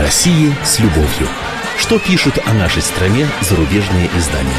России 0.00 0.54
с 0.64 0.78
любовью. 0.80 1.28
Что 1.78 1.98
пишут 1.98 2.38
о 2.46 2.54
нашей 2.54 2.80
стране 2.80 3.26
зарубежные 3.42 4.08
издания? 4.16 4.50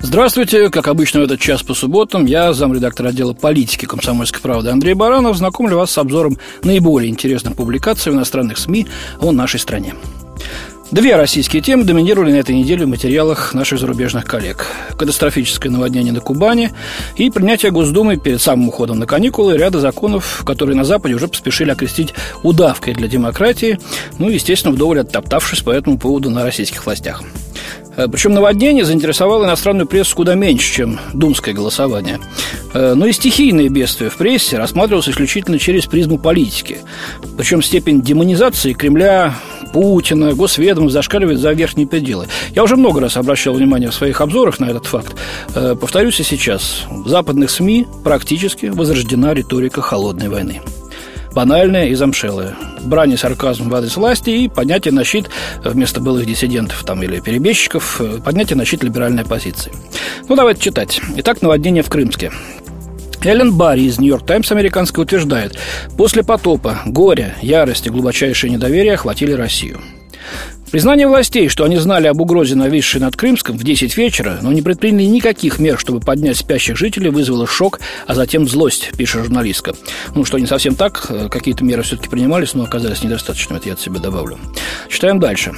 Здравствуйте. 0.00 0.70
Как 0.70 0.88
обычно 0.88 1.20
в 1.20 1.22
этот 1.22 1.38
час 1.38 1.62
по 1.62 1.74
субботам 1.74 2.26
я, 2.26 2.52
замредактор 2.52 3.06
отдела 3.06 3.34
политики 3.34 3.86
комсомольской 3.86 4.40
правды 4.40 4.70
Андрей 4.70 4.94
Баранов, 4.94 5.36
знакомлю 5.36 5.78
вас 5.78 5.92
с 5.92 5.98
обзором 5.98 6.38
наиболее 6.64 7.08
интересных 7.08 7.54
публикаций 7.54 8.10
в 8.10 8.16
иностранных 8.16 8.58
СМИ 8.58 8.88
о 9.20 9.30
нашей 9.30 9.60
стране. 9.60 9.94
Две 10.94 11.16
российские 11.16 11.60
темы 11.60 11.82
доминировали 11.82 12.30
на 12.30 12.36
этой 12.36 12.54
неделе 12.54 12.86
в 12.86 12.88
материалах 12.88 13.52
наших 13.52 13.80
зарубежных 13.80 14.24
коллег. 14.24 14.68
Катастрофическое 14.96 15.68
наводнение 15.68 16.12
на 16.12 16.20
Кубани 16.20 16.70
и 17.16 17.30
принятие 17.30 17.72
Госдумы 17.72 18.16
перед 18.16 18.40
самым 18.40 18.68
уходом 18.68 19.00
на 19.00 19.06
каникулы 19.06 19.56
ряда 19.56 19.80
законов, 19.80 20.44
которые 20.46 20.76
на 20.76 20.84
Западе 20.84 21.16
уже 21.16 21.26
поспешили 21.26 21.72
окрестить 21.72 22.14
удавкой 22.44 22.94
для 22.94 23.08
демократии, 23.08 23.80
ну, 24.20 24.28
естественно, 24.28 24.72
вдоволь 24.72 25.00
оттоптавшись 25.00 25.62
по 25.62 25.70
этому 25.70 25.98
поводу 25.98 26.30
на 26.30 26.44
российских 26.44 26.86
властях. 26.86 27.24
Э, 27.96 28.08
Причем 28.08 28.34
наводнение 28.34 28.84
заинтересовало 28.84 29.44
иностранную 29.44 29.86
прессу 29.86 30.16
куда 30.16 30.34
меньше, 30.34 30.74
чем 30.74 31.00
думское 31.12 31.54
голосование. 31.54 32.20
Э, 32.72 32.94
но 32.94 33.06
и 33.06 33.12
стихийное 33.12 33.68
бедствие 33.68 34.10
в 34.10 34.16
прессе 34.16 34.58
рассматривалось 34.58 35.08
исключительно 35.08 35.58
через 35.58 35.86
призму 35.86 36.18
политики. 36.18 36.78
Причем 37.36 37.62
степень 37.62 38.02
демонизации 38.02 38.72
Кремля 38.72 39.34
Путина, 39.72 40.34
госведомств 40.34 40.92
зашкаливает 40.92 41.38
за 41.38 41.52
верхние 41.52 41.86
пределы. 41.86 42.28
Я 42.54 42.62
уже 42.62 42.76
много 42.76 43.00
раз 43.00 43.16
обращал 43.16 43.54
внимание 43.54 43.90
в 43.90 43.94
своих 43.94 44.20
обзорах 44.20 44.60
на 44.60 44.66
этот 44.66 44.86
факт. 44.86 45.16
Э, 45.54 45.74
повторюсь 45.78 46.20
и 46.20 46.22
сейчас. 46.22 46.84
В 46.88 47.08
западных 47.08 47.50
СМИ 47.50 47.86
практически 48.02 48.66
возрождена 48.66 49.34
риторика 49.34 49.82
холодной 49.82 50.28
войны 50.28 50.60
банальная 51.34 51.88
и 51.88 51.94
замшелая. 51.94 52.54
Брань 52.82 53.12
и 53.12 53.16
сарказм 53.16 53.68
в 53.68 53.74
адрес 53.74 53.96
власти 53.96 54.30
и 54.30 54.48
поднятие 54.48 54.92
на 54.92 55.04
щит 55.04 55.28
вместо 55.64 56.00
былых 56.00 56.26
диссидентов 56.26 56.84
там, 56.84 57.02
или 57.02 57.20
перебежчиков, 57.20 58.00
э, 58.00 58.18
поднятие 58.24 58.56
на 58.56 58.64
щит 58.64 58.84
либеральной 58.84 59.22
оппозиции. 59.22 59.72
Ну, 60.28 60.36
давайте 60.36 60.60
читать. 60.60 61.00
Итак, 61.16 61.42
наводнение 61.42 61.82
в 61.82 61.88
Крымске. 61.88 62.30
Эллен 63.24 63.54
Барри 63.54 63.82
из 63.82 63.98
«Нью-Йорк 63.98 64.26
Таймс» 64.26 64.52
американской 64.52 65.02
утверждает, 65.02 65.58
после 65.96 66.22
потопа 66.22 66.80
горе, 66.84 67.34
ярость 67.40 67.86
и 67.86 67.90
глубочайшее 67.90 68.52
недоверие 68.52 68.94
охватили 68.94 69.32
Россию. 69.32 69.80
Признание 70.74 71.06
властей, 71.06 71.46
что 71.46 71.62
они 71.62 71.76
знали 71.76 72.08
об 72.08 72.20
угрозе, 72.20 72.56
нависшей 72.56 73.00
над 73.00 73.14
Крымском 73.14 73.56
в 73.56 73.62
10 73.62 73.96
вечера, 73.96 74.40
но 74.42 74.50
не 74.50 74.60
предприняли 74.60 75.04
никаких 75.04 75.60
мер, 75.60 75.78
чтобы 75.78 76.00
поднять 76.00 76.36
спящих 76.36 76.76
жителей, 76.76 77.10
вызвало 77.10 77.46
шок, 77.46 77.78
а 78.08 78.14
затем 78.16 78.48
злость, 78.48 78.90
пишет 78.96 79.22
журналистка. 79.22 79.74
Ну, 80.16 80.24
что 80.24 80.36
не 80.36 80.46
совсем 80.46 80.74
так, 80.74 81.30
какие-то 81.30 81.62
меры 81.62 81.84
все-таки 81.84 82.08
принимались, 82.08 82.54
но 82.54 82.64
оказались 82.64 83.04
недостаточными, 83.04 83.58
это 83.58 83.68
я 83.68 83.74
от 83.74 83.80
себя 83.80 84.00
добавлю. 84.00 84.36
Читаем 84.88 85.20
дальше. 85.20 85.52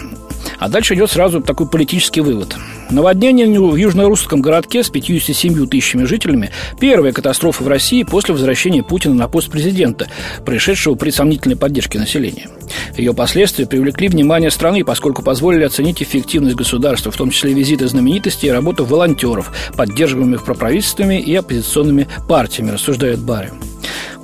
А 0.58 0.68
дальше 0.68 0.94
идет 0.94 1.10
сразу 1.10 1.40
такой 1.40 1.66
политический 1.66 2.20
вывод. 2.20 2.54
Наводнение 2.90 3.46
в 3.58 3.74
южно-русском 3.74 4.42
городке 4.42 4.82
с 4.82 4.90
57 4.90 5.66
тысячами 5.66 6.04
жителями– 6.04 6.50
первая 6.80 7.12
катастрофа 7.12 7.64
в 7.64 7.68
России 7.68 8.04
после 8.04 8.34
возвращения 8.34 8.82
Путина 8.82 9.14
на 9.14 9.28
пост 9.28 9.50
президента, 9.50 10.08
пришедшего 10.44 10.94
при 10.94 11.10
сомнительной 11.10 11.56
поддержке 11.56 11.98
населения. 11.98 12.48
Ее 12.96 13.12
последствия 13.12 13.66
привлекли 13.66 14.08
внимание 14.08 14.50
страны, 14.50 14.84
поскольку 14.84 15.05
позволили 15.14 15.64
оценить 15.64 16.02
эффективность 16.02 16.56
государства, 16.56 17.12
в 17.12 17.16
том 17.16 17.30
числе 17.30 17.52
визиты 17.52 17.88
знаменитостей 17.88 18.48
и 18.48 18.50
работу 18.50 18.84
волонтеров, 18.84 19.52
поддерживаемых 19.76 20.44
проправительствами 20.44 21.20
и 21.20 21.34
оппозиционными 21.34 22.08
партиями, 22.28 22.70
рассуждает 22.70 23.20
Барри. 23.20 23.52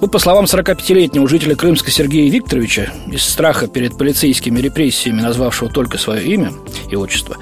Вот 0.03 0.11
по 0.11 0.19
словам 0.19 0.47
45-летнего 0.47 1.29
жителя 1.29 1.55
Крымска 1.55 1.93
Сергея 1.93 2.29
Викторовича, 2.29 2.93
из 3.07 3.23
страха 3.23 3.69
перед 3.69 3.97
полицейскими 3.97 4.59
репрессиями, 4.59 5.21
назвавшего 5.21 5.71
только 5.71 5.97
свое 5.97 6.25
имя 6.25 6.53
и 6.91 6.97
отчество, 6.97 7.37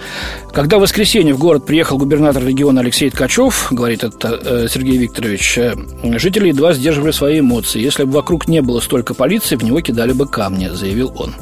когда 0.52 0.76
в 0.76 0.82
воскресенье 0.82 1.32
в 1.32 1.38
город 1.38 1.64
приехал 1.64 1.96
губернатор 1.96 2.44
региона 2.44 2.82
Алексей 2.82 3.08
Ткачев, 3.08 3.68
говорит 3.70 4.04
это 4.04 4.38
э, 4.44 4.66
Сергей 4.68 4.98
Викторович, 4.98 5.56
э, 5.56 5.74
жители 6.18 6.48
едва 6.48 6.74
сдерживали 6.74 7.12
свои 7.12 7.40
эмоции. 7.40 7.80
Если 7.80 8.04
бы 8.04 8.12
вокруг 8.12 8.46
не 8.46 8.60
было 8.60 8.80
столько 8.80 9.14
полиции, 9.14 9.56
в 9.56 9.64
него 9.64 9.80
кидали 9.80 10.12
бы 10.12 10.28
камни, 10.28 10.68
заявил 10.68 11.14
он. 11.16 11.34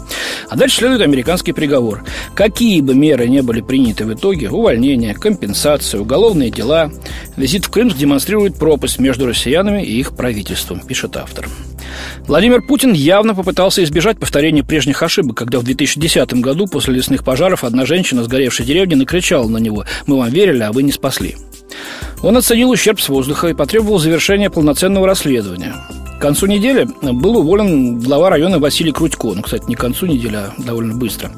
А 0.48 0.54
дальше 0.54 0.76
следует 0.76 1.00
американский 1.00 1.52
приговор. 1.52 2.04
Какие 2.34 2.80
бы 2.80 2.94
меры 2.94 3.26
не 3.26 3.42
были 3.42 3.60
приняты 3.60 4.04
в 4.04 4.14
итоге, 4.14 4.50
увольнение, 4.50 5.14
компенсация, 5.14 6.00
уголовные 6.00 6.52
дела, 6.52 6.92
визит 7.36 7.64
в 7.64 7.70
Крымск 7.70 7.96
демонстрирует 7.96 8.56
пропасть 8.56 9.00
между 9.00 9.26
россиянами 9.26 9.82
и 9.82 9.98
их 9.98 10.14
правительством, 10.14 10.80
пишет 10.80 11.07
автор. 11.16 11.48
Владимир 12.26 12.62
Путин 12.62 12.92
явно 12.92 13.34
попытался 13.34 13.82
избежать 13.82 14.18
повторения 14.18 14.62
прежних 14.62 15.02
ошибок, 15.02 15.36
когда 15.36 15.58
в 15.58 15.64
2010 15.64 16.34
году 16.34 16.66
после 16.66 16.94
лесных 16.94 17.24
пожаров 17.24 17.64
одна 17.64 17.86
женщина, 17.86 18.22
сгоревшей 18.22 18.66
деревни, 18.66 18.94
накричала 18.94 19.48
на 19.48 19.58
него 19.58 19.84
«Мы 20.06 20.18
вам 20.18 20.28
верили, 20.28 20.62
а 20.62 20.72
вы 20.72 20.82
не 20.82 20.92
спасли». 20.92 21.36
Он 22.22 22.36
оценил 22.36 22.70
ущерб 22.70 23.00
с 23.00 23.08
воздуха 23.08 23.48
и 23.48 23.54
потребовал 23.54 23.98
завершения 23.98 24.50
полноценного 24.50 25.06
расследования. 25.06 25.74
К 26.18 26.20
концу 26.20 26.46
недели 26.46 26.88
был 27.00 27.36
уволен 27.36 28.00
глава 28.00 28.30
района 28.30 28.58
Василий 28.58 28.90
Крутько. 28.90 29.28
Ну, 29.28 29.42
кстати, 29.42 29.64
не 29.68 29.76
к 29.76 29.80
концу 29.80 30.06
недели, 30.06 30.34
а 30.34 30.52
довольно 30.58 30.94
быстро. 30.94 31.30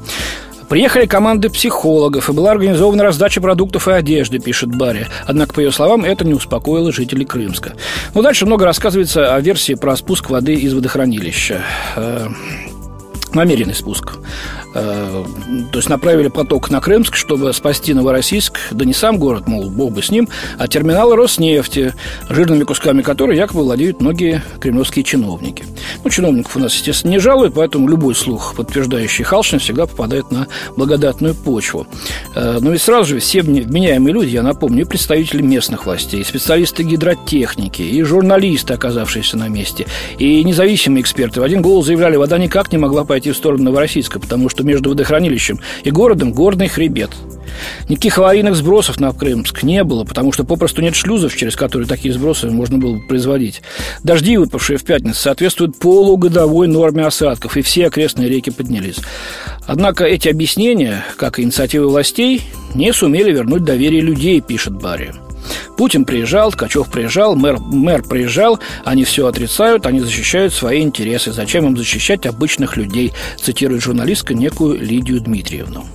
Приехали 0.71 1.05
команды 1.05 1.49
психологов, 1.49 2.29
и 2.29 2.31
была 2.31 2.51
организована 2.51 3.03
раздача 3.03 3.41
продуктов 3.41 3.89
и 3.89 3.91
одежды, 3.91 4.39
пишет 4.39 4.73
Барри. 4.73 5.05
Однако, 5.27 5.53
по 5.53 5.59
ее 5.59 5.69
словам, 5.69 6.05
это 6.05 6.23
не 6.23 6.33
успокоило 6.33 6.93
жителей 6.93 7.25
Крымска. 7.25 7.73
Ну, 8.13 8.21
дальше 8.21 8.45
много 8.45 8.63
рассказывается 8.63 9.35
о 9.35 9.41
версии 9.41 9.73
про 9.73 9.97
спуск 9.97 10.29
воды 10.29 10.53
из 10.53 10.73
водохранилища 10.73 11.61
э, 11.97 12.27
намеренный 13.33 13.75
спуск. 13.75 14.13
Э, 14.73 15.23
то 15.71 15.79
есть 15.79 15.89
направили 15.89 16.29
поток 16.29 16.69
на 16.69 16.79
Крымск, 16.79 17.15
чтобы 17.15 17.51
спасти 17.53 17.93
Новороссийск, 17.93 18.57
да 18.71 18.85
не 18.85 18.93
сам 18.93 19.17
город, 19.17 19.47
мол, 19.47 19.69
бог 19.69 19.91
бы 19.91 20.01
с 20.01 20.09
ним, 20.09 20.29
а 20.57 20.67
терминалы 20.67 21.15
Роснефти, 21.15 21.93
жирными 22.29 22.63
кусками 22.63 23.01
которой 23.01 23.37
якобы 23.37 23.63
владеют 23.63 24.01
многие 24.01 24.41
кремлевские 24.59 25.03
чиновники. 25.03 25.65
Ну, 26.03 26.09
чиновников 26.09 26.55
у 26.55 26.59
нас, 26.59 26.73
естественно, 26.73 27.11
не 27.11 27.19
жалуют, 27.19 27.53
поэтому 27.53 27.87
любой 27.87 28.15
слух, 28.15 28.55
подтверждающий 28.55 29.23
халшность, 29.23 29.65
всегда 29.65 29.85
попадает 29.87 30.31
на 30.31 30.47
благодатную 30.77 31.35
почву. 31.35 31.85
Э, 32.35 32.59
но 32.61 32.71
ведь 32.71 32.81
сразу 32.81 33.09
же 33.09 33.19
все 33.19 33.41
вменяемые 33.41 34.13
люди, 34.13 34.29
я 34.29 34.43
напомню, 34.43 34.83
и 34.83 34.85
представители 34.85 35.41
местных 35.41 35.85
властей, 35.85 36.21
и 36.21 36.23
специалисты 36.23 36.83
гидротехники, 36.83 37.81
и 37.81 38.01
журналисты, 38.03 38.73
оказавшиеся 38.73 39.37
на 39.37 39.49
месте, 39.49 39.85
и 40.17 40.43
независимые 40.43 41.01
эксперты 41.01 41.41
в 41.41 41.43
один 41.43 41.61
голос 41.61 41.87
заявляли, 41.87 42.15
вода 42.15 42.37
никак 42.37 42.71
не 42.71 42.77
могла 42.77 43.03
пойти 43.03 43.31
в 43.31 43.37
сторону 43.37 43.65
Новороссийска, 43.65 44.19
потому 44.19 44.47
что 44.49 44.60
между 44.63 44.89
водохранилищем 44.89 45.59
и 45.83 45.91
городом 45.91 46.33
горный 46.33 46.67
хребет. 46.67 47.11
Никаких 47.89 48.17
аварийных 48.17 48.55
сбросов 48.55 48.99
на 48.99 49.11
Крымск 49.11 49.63
не 49.63 49.83
было, 49.83 50.03
потому 50.03 50.31
что 50.31 50.43
попросту 50.43 50.81
нет 50.81 50.95
шлюзов, 50.95 51.35
через 51.35 51.55
которые 51.55 51.87
такие 51.87 52.13
сбросы 52.13 52.49
можно 52.49 52.77
было 52.77 52.95
бы 52.95 53.07
производить. 53.07 53.61
Дожди, 54.03 54.37
выпавшие 54.37 54.77
в 54.77 54.83
пятницу, 54.83 55.19
соответствуют 55.19 55.77
полугодовой 55.77 56.67
норме 56.67 57.05
осадков, 57.05 57.57
и 57.57 57.61
все 57.61 57.87
окрестные 57.87 58.29
реки 58.29 58.49
поднялись. 58.49 58.97
Однако 59.67 60.05
эти 60.05 60.29
объяснения, 60.29 61.05
как 61.17 61.39
и 61.39 61.43
инициативы 61.43 61.87
властей, 61.87 62.41
не 62.73 62.93
сумели 62.93 63.31
вернуть 63.31 63.63
доверие 63.63 64.01
людей, 64.01 64.41
пишет 64.41 64.73
Барри. 64.73 65.13
Путин 65.77 66.05
приезжал, 66.05 66.51
Ткачев 66.51 66.89
приезжал, 66.89 67.35
мэр, 67.35 67.59
мэр 67.59 68.03
приезжал, 68.03 68.59
они 68.85 69.03
все 69.03 69.27
отрицают, 69.27 69.85
они 69.85 69.99
защищают 69.99 70.53
свои 70.53 70.81
интересы. 70.81 71.31
Зачем 71.31 71.65
им 71.65 71.77
защищать 71.77 72.25
обычных 72.25 72.77
людей, 72.77 73.13
цитирует 73.41 73.81
журналистка 73.83 74.33
некую 74.33 74.79
Лидию 74.79 75.21
Дмитриевну 75.21 75.85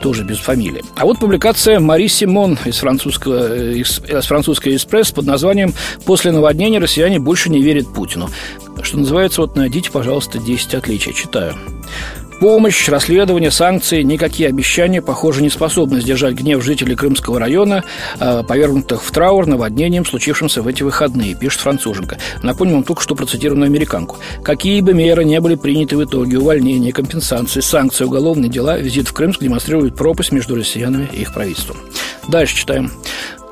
тоже 0.00 0.24
без 0.24 0.38
фамилии. 0.38 0.82
А 0.96 1.04
вот 1.04 1.18
публикация 1.18 1.78
Мари 1.78 2.06
Симон 2.06 2.58
из, 2.64 2.78
французского, 2.78 3.72
из, 3.72 4.00
из 4.00 4.24
французской 4.24 4.76
«Эспресс» 4.76 5.10
под 5.10 5.26
названием 5.26 5.74
«После 6.04 6.32
наводнения 6.32 6.78
россияне 6.78 7.18
больше 7.18 7.50
не 7.50 7.60
верят 7.60 7.92
Путину». 7.92 8.30
Что 8.82 8.98
называется, 8.98 9.42
вот 9.42 9.56
найдите, 9.56 9.90
пожалуйста, 9.90 10.38
10 10.38 10.74
отличий. 10.74 11.12
Читаю. 11.12 11.54
Помощь, 12.40 12.88
расследование, 12.88 13.50
санкции, 13.50 14.00
никакие 14.00 14.48
обещания, 14.48 15.02
похоже, 15.02 15.42
не 15.42 15.50
способны 15.50 16.00
сдержать 16.00 16.36
гнев 16.36 16.64
жителей 16.64 16.96
Крымского 16.96 17.38
района, 17.38 17.84
а, 18.18 18.42
повергнутых 18.42 19.04
в 19.04 19.10
траур 19.10 19.46
наводнением, 19.46 20.06
случившимся 20.06 20.62
в 20.62 20.66
эти 20.66 20.82
выходные, 20.82 21.34
пишет 21.34 21.60
француженка. 21.60 22.16
Напомним 22.42 22.76
вам 22.76 22.84
только 22.84 23.02
что 23.02 23.14
процитированную 23.14 23.66
американку. 23.66 24.16
Какие 24.42 24.80
бы 24.80 24.94
меры 24.94 25.22
не 25.24 25.38
были 25.38 25.54
приняты 25.54 25.98
в 25.98 26.04
итоге, 26.04 26.38
увольнение, 26.38 26.94
компенсации, 26.94 27.60
санкции, 27.60 28.06
уголовные 28.06 28.50
дела, 28.50 28.78
визит 28.78 29.08
в 29.08 29.12
Крымск 29.12 29.42
демонстрирует 29.42 29.94
пропасть 29.94 30.32
между 30.32 30.56
россиянами 30.56 31.10
и 31.12 31.20
их 31.20 31.34
правительством. 31.34 31.76
Дальше 32.26 32.56
читаем. 32.56 32.90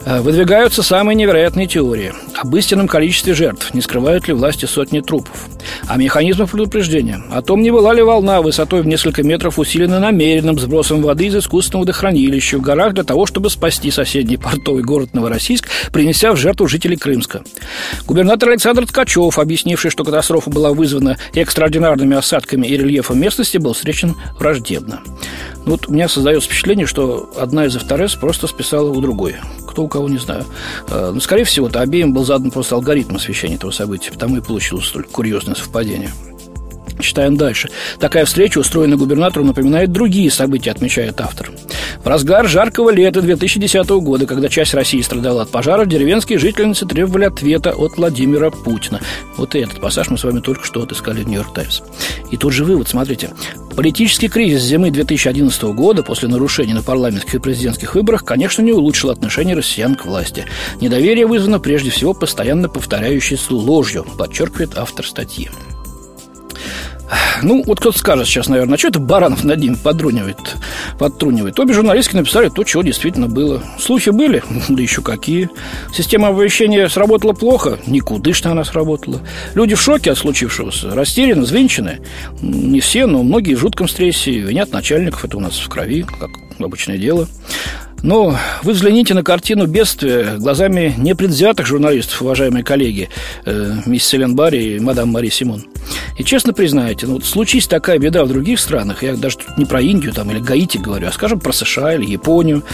Э, 0.04 0.20
выдвигаются 0.20 0.82
самые 0.82 1.16
невероятные 1.16 1.66
теории 1.66 2.12
об 2.36 2.54
истинном 2.54 2.86
количестве 2.86 3.34
жертв, 3.34 3.74
не 3.74 3.80
скрывают 3.80 4.28
ли 4.28 4.34
власти 4.34 4.64
сотни 4.64 5.00
трупов, 5.00 5.48
о 5.88 5.96
механизмах 5.96 6.50
предупреждения, 6.50 7.20
о 7.32 7.42
том, 7.42 7.62
не 7.62 7.70
была 7.72 7.92
ли 7.92 8.02
волна 8.02 8.40
высотой 8.40 8.82
в 8.82 8.86
несколько 8.86 9.24
метров 9.24 9.58
усилена 9.58 9.98
намеренным 9.98 10.58
сбросом 10.58 11.02
воды 11.02 11.26
из 11.26 11.36
искусственного 11.36 11.82
водохранилища 11.82 12.58
в 12.58 12.62
горах 12.62 12.94
для 12.94 13.02
того, 13.02 13.26
чтобы 13.26 13.50
спасти 13.50 13.90
соседний 13.90 14.36
портовый 14.36 14.84
город 14.84 15.14
Новороссийск, 15.14 15.68
принеся 15.92 16.32
в 16.32 16.36
жертву 16.36 16.68
жителей 16.68 16.96
Крымска. 16.96 17.42
Губернатор 18.06 18.50
Александр 18.50 18.86
Ткачев, 18.86 19.38
объяснивший, 19.38 19.90
что 19.90 20.04
катастрофа 20.04 20.48
была 20.48 20.72
вызвана 20.72 21.18
экстраординарными 21.34 22.16
осадками 22.16 22.66
и 22.68 22.76
рельефом 22.76 23.20
местности, 23.20 23.58
был 23.58 23.72
встречен 23.72 24.14
враждебно. 24.38 25.00
Ну, 25.64 25.72
вот 25.72 25.88
у 25.88 25.92
меня 25.92 26.08
создается 26.08 26.48
впечатление, 26.48 26.86
что 26.86 27.30
одна 27.36 27.66
из 27.66 27.76
ФТРС 27.76 28.14
просто 28.14 28.46
списала 28.46 28.90
у 28.90 29.00
другой. 29.00 29.36
Кто 29.78 29.84
у 29.84 29.88
кого, 29.88 30.08
не 30.08 30.18
знаю. 30.18 30.44
Э, 30.88 31.12
ну, 31.14 31.20
скорее 31.20 31.44
всего-то 31.44 31.80
обеим 31.80 32.12
был 32.12 32.24
задан 32.24 32.50
просто 32.50 32.74
алгоритм 32.74 33.14
освещения 33.14 33.54
этого 33.54 33.70
события, 33.70 34.10
потому 34.10 34.36
и 34.36 34.40
получилось 34.40 34.86
столь 34.86 35.04
курьезное 35.04 35.54
совпадение. 35.54 36.10
Читаем 37.00 37.36
дальше. 37.36 37.70
Такая 37.98 38.24
встреча, 38.24 38.58
устроенная 38.58 38.98
губернатором, 38.98 39.48
напоминает 39.48 39.92
другие 39.92 40.30
события, 40.30 40.70
отмечает 40.70 41.20
автор. 41.20 41.50
В 42.02 42.06
разгар 42.06 42.48
жаркого 42.48 42.90
лета 42.90 43.22
2010 43.22 43.88
года, 43.88 44.26
когда 44.26 44.48
часть 44.48 44.74
России 44.74 45.00
страдала 45.00 45.42
от 45.42 45.50
пожаров, 45.50 45.88
деревенские 45.88 46.38
жительницы 46.38 46.86
требовали 46.86 47.24
ответа 47.24 47.70
от 47.70 47.96
Владимира 47.96 48.50
Путина. 48.50 49.00
Вот 49.36 49.54
и 49.54 49.60
этот 49.60 49.80
пассаж 49.80 50.10
мы 50.10 50.18
с 50.18 50.24
вами 50.24 50.40
только 50.40 50.64
что 50.64 50.82
отыскали 50.82 51.22
в 51.22 51.28
«Нью-Йорк 51.28 51.54
Таймс». 51.54 51.82
И 52.30 52.36
тот 52.36 52.52
же 52.52 52.64
вывод, 52.64 52.88
смотрите. 52.88 53.30
Политический 53.76 54.28
кризис 54.28 54.62
зимы 54.62 54.90
2011 54.90 55.62
года 55.62 56.02
после 56.02 56.28
нарушений 56.28 56.74
на 56.74 56.82
парламентских 56.82 57.36
и 57.36 57.38
президентских 57.38 57.94
выборах, 57.94 58.24
конечно, 58.24 58.60
не 58.62 58.72
улучшил 58.72 59.10
отношение 59.10 59.54
россиян 59.54 59.94
к 59.94 60.04
власти. 60.04 60.46
Недоверие 60.80 61.26
вызвано 61.26 61.60
прежде 61.60 61.90
всего 61.90 62.12
постоянно 62.12 62.68
повторяющейся 62.68 63.54
ложью, 63.54 64.04
подчеркивает 64.18 64.76
автор 64.76 65.06
статьи. 65.06 65.48
Ну, 67.42 67.62
вот 67.64 67.80
кто-то 67.80 67.98
скажет 67.98 68.26
сейчас, 68.26 68.48
наверное, 68.48 68.74
а 68.74 68.78
что 68.78 68.88
это 68.88 68.98
Баранов 68.98 69.44
над 69.44 69.58
ним 69.60 69.76
подрунивает, 69.76 70.56
подтрунивает? 70.98 71.58
Обе 71.58 71.72
журналистки 71.72 72.16
написали 72.16 72.48
то, 72.48 72.64
чего 72.64 72.82
действительно 72.82 73.28
было. 73.28 73.62
Слухи 73.78 74.10
были, 74.10 74.42
да 74.68 74.82
еще 74.82 75.02
какие. 75.02 75.48
Система 75.94 76.28
оповещения 76.28 76.88
сработала 76.88 77.32
плохо, 77.32 77.78
никудышно 77.86 78.52
она 78.52 78.64
сработала. 78.64 79.20
Люди 79.54 79.74
в 79.74 79.80
шоке 79.80 80.12
от 80.12 80.18
случившегося, 80.18 80.94
растеряны, 80.94 81.44
звенчаны. 81.46 82.00
Не 82.42 82.80
все, 82.80 83.06
но 83.06 83.22
многие 83.22 83.54
в 83.54 83.60
жутком 83.60 83.88
стрессе, 83.88 84.32
винят 84.32 84.72
начальников, 84.72 85.24
это 85.24 85.36
у 85.36 85.40
нас 85.40 85.58
в 85.58 85.68
крови, 85.68 86.02
как 86.02 86.30
обычное 86.58 86.98
дело. 86.98 87.28
Но 88.02 88.36
вы 88.62 88.72
взгляните 88.72 89.14
на 89.14 89.24
картину 89.24 89.66
бедствия 89.66 90.36
глазами 90.36 90.94
непредвзятых 90.96 91.66
журналистов, 91.66 92.22
уважаемые 92.22 92.62
коллеги, 92.62 93.08
э, 93.44 93.74
мисс 93.86 94.04
Селен 94.04 94.36
Барри 94.36 94.76
и 94.76 94.80
мадам 94.80 95.08
Мари 95.08 95.30
Симон. 95.30 95.64
И 96.18 96.24
честно 96.24 96.52
признаете, 96.52 97.06
ну, 97.06 97.14
вот 97.14 97.24
случись 97.24 97.68
такая 97.68 97.98
беда 97.98 98.24
в 98.24 98.28
других 98.28 98.58
странах, 98.58 99.04
я 99.04 99.14
даже 99.14 99.38
не 99.56 99.64
про 99.64 99.80
Индию 99.80 100.12
там, 100.12 100.30
или 100.32 100.40
Гаити 100.40 100.78
говорю, 100.78 101.06
а 101.06 101.12
скажем 101.12 101.38
про 101.38 101.52
США 101.52 101.94
или 101.94 102.04
Японию, 102.04 102.64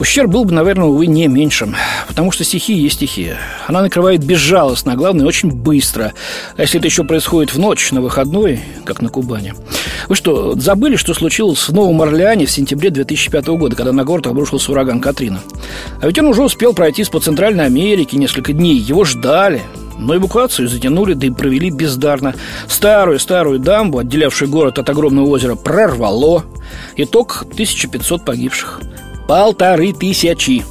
ущерб 0.00 0.30
был 0.30 0.44
бы, 0.44 0.52
наверное, 0.52 0.86
увы, 0.86 1.06
не 1.06 1.28
меньшим, 1.28 1.76
потому 2.08 2.32
что 2.32 2.42
стихия 2.42 2.76
есть 2.76 2.96
стихия. 2.96 3.38
Она 3.68 3.82
накрывает 3.82 4.24
безжалостно, 4.24 4.92
а 4.92 4.96
главное, 4.96 5.26
очень 5.26 5.52
быстро. 5.52 6.12
А 6.56 6.62
если 6.62 6.80
это 6.80 6.88
еще 6.88 7.04
происходит 7.04 7.54
в 7.54 7.58
ночь, 7.58 7.92
на 7.92 8.00
выходной, 8.00 8.60
как 8.84 9.00
на 9.00 9.08
Кубани. 9.08 9.54
Вы 10.08 10.16
что, 10.16 10.58
забыли, 10.58 10.96
что 10.96 11.14
случилось 11.14 11.68
в 11.68 11.72
Новом 11.72 12.02
Орлеане 12.02 12.46
в 12.46 12.50
сентябре 12.50 12.90
2005 12.90 13.46
года, 13.48 13.76
когда 13.76 13.92
на 13.92 14.04
город 14.04 14.26
обрушился 14.26 14.72
ураган 14.72 15.00
Катрина? 15.00 15.40
А 16.00 16.06
ведь 16.08 16.18
он 16.18 16.26
уже 16.26 16.42
успел 16.42 16.74
пройтись 16.74 17.08
по 17.08 17.20
Центральной 17.20 17.66
Америке 17.66 18.16
несколько 18.16 18.52
дней, 18.52 18.76
его 18.76 19.04
ждали, 19.04 19.62
но 19.98 20.16
эвакуацию 20.16 20.68
затянули, 20.68 21.14
да 21.14 21.26
и 21.26 21.30
провели 21.30 21.70
бездарно. 21.70 22.34
Старую-старую 22.68 23.58
дамбу, 23.58 23.98
отделявшую 23.98 24.50
город 24.50 24.78
от 24.78 24.88
огромного 24.88 25.26
озера, 25.26 25.54
прорвало. 25.54 26.44
Итог– 26.96 27.42
1500 27.52 28.24
погибших. 28.24 28.80
Полторы 29.26 29.92
тысячи. 29.92 30.64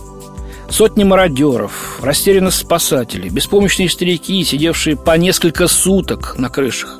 Сотни 0.69 1.03
мародеров, 1.03 1.99
растерянность 2.01 2.57
спасателей, 2.57 3.29
беспомощные 3.29 3.89
старики, 3.89 4.43
сидевшие 4.43 4.97
по 4.97 5.17
несколько 5.17 5.67
суток 5.67 6.35
на 6.37 6.49
крышах. 6.49 6.99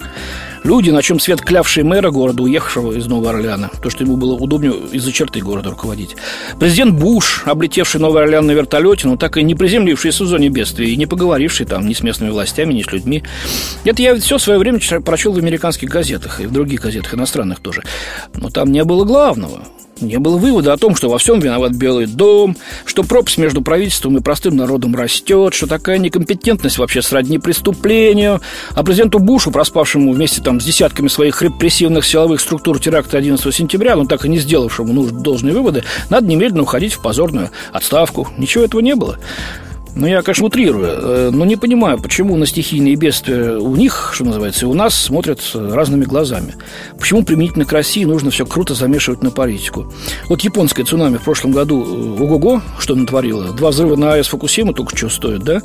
Люди, 0.67 0.89
на 0.89 1.01
чем 1.01 1.17
свет 1.17 1.39
клявший 1.39 1.83
мэра 1.83 2.11
города, 2.11 2.43
уехавшего 2.43 2.91
из 2.91 3.05
Нового 3.05 3.29
Орлеана, 3.29 3.71
то, 3.81 3.89
что 3.89 4.03
ему 4.03 4.17
было 4.17 4.33
удобнее 4.33 4.73
из-за 4.91 5.13
черты 5.13 5.39
города 5.39 5.69
руководить. 5.69 6.17
Президент 6.59 6.99
Буш, 6.99 7.43
облетевший 7.45 8.01
Новый 8.01 8.23
Орлеан 8.23 8.45
на 8.45 8.51
вертолете, 8.51 9.07
но 9.07 9.15
так 9.15 9.37
и 9.37 9.43
не 9.43 9.55
приземлившийся 9.55 10.25
в 10.25 10.27
зоне 10.27 10.49
бедствия 10.49 10.89
и 10.89 10.97
не 10.97 11.05
поговоривший 11.05 11.65
там 11.65 11.87
ни 11.87 11.93
с 11.93 12.01
местными 12.01 12.31
властями, 12.31 12.73
ни 12.73 12.81
с 12.81 12.91
людьми. 12.91 13.23
Это 13.85 14.01
я 14.01 14.17
все 14.17 14.37
свое 14.39 14.59
время 14.59 14.81
прочел 14.99 15.31
в 15.31 15.37
американских 15.37 15.87
газетах 15.87 16.41
и 16.41 16.47
в 16.47 16.51
других 16.51 16.81
газетах, 16.81 17.13
иностранных 17.13 17.61
тоже. 17.61 17.83
Но 18.35 18.49
там 18.49 18.69
не 18.69 18.83
было 18.83 19.05
главного– 19.05 19.63
не 20.01 20.17
было 20.17 20.37
вывода 20.37 20.73
о 20.73 20.77
том, 20.77 20.95
что 20.95 21.09
во 21.09 21.17
всем 21.17 21.39
виноват 21.39 21.73
Белый 21.73 22.05
дом, 22.05 22.55
что 22.85 23.03
пропасть 23.03 23.37
между 23.37 23.61
правительством 23.61 24.17
и 24.17 24.21
простым 24.21 24.55
народом 24.55 24.95
растет, 24.95 25.53
что 25.53 25.67
такая 25.67 25.97
некомпетентность 25.97 26.77
вообще 26.77 27.01
сродни 27.01 27.39
преступлению, 27.39 28.41
а 28.71 28.83
президенту 28.83 29.19
Бушу, 29.19 29.51
проспавшему 29.51 30.11
вместе 30.11 30.41
там 30.41 30.59
с 30.59 30.65
десятками 30.65 31.07
своих 31.07 31.41
репрессивных 31.41 32.05
силовых 32.05 32.41
структур 32.41 32.79
теракта 32.79 33.17
11 33.17 33.53
сентября, 33.53 33.95
но 33.95 34.05
так 34.05 34.25
и 34.25 34.29
не 34.29 34.39
сделавшему 34.39 35.05
должные 35.11 35.53
выводы, 35.53 35.83
надо 36.09 36.27
немедленно 36.27 36.63
уходить 36.63 36.93
в 36.93 37.01
позорную 37.01 37.51
отставку. 37.71 38.27
Ничего 38.37 38.63
этого 38.63 38.81
не 38.81 38.95
было. 38.95 39.17
Ну, 39.99 40.05
я, 40.05 40.21
конечно, 40.21 40.45
утрирую, 40.45 40.87
э, 40.87 41.29
но 41.31 41.43
не 41.43 41.55
понимаю, 41.55 41.99
почему 41.99 42.35
на 42.37 42.45
стихийные 42.45 42.93
бедствия 42.93 43.57
у 43.57 43.75
них, 43.75 44.11
что 44.13 44.25
называется, 44.25 44.65
и 44.65 44.69
у 44.69 44.75
нас 44.75 44.93
смотрят 44.93 45.41
разными 45.55 46.05
глазами. 46.05 46.53
Почему 46.99 47.23
применительно 47.23 47.65
к 47.65 47.71
России 47.71 48.05
нужно 48.05 48.29
все 48.29 48.45
круто 48.45 48.75
замешивать 48.75 49.23
на 49.23 49.31
политику? 49.31 49.91
Вот 50.29 50.41
японское 50.41 50.83
цунами 50.83 51.17
в 51.17 51.23
прошлом 51.23 51.51
году, 51.51 51.83
э, 51.83 52.21
ого-го, 52.21 52.61
что 52.77 52.93
натворило. 52.93 53.45
Два 53.53 53.71
взрыва 53.71 53.95
на 53.95 54.13
АЭС 54.13 54.27
Фукусима 54.27 54.73
только 54.73 54.95
что 54.95 55.09
стоят, 55.09 55.43
да? 55.43 55.63